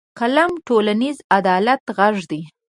قلم 0.19 0.51
د 0.57 0.61
ټولنیز 0.67 1.17
عدالت 1.37 1.81
غږ 1.97 2.15
دی 2.31 2.41